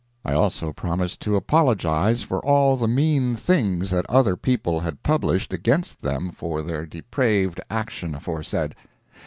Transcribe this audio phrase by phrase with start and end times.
[0.25, 5.53] I also promised to apologize for all the mean things that other people had published
[5.53, 8.73] against them for their depraved action aforesaid.